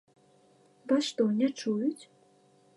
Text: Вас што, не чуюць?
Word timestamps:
Вас 0.93 1.03
што, 1.09 1.23
не 1.43 1.47
чуюць? 1.59 2.03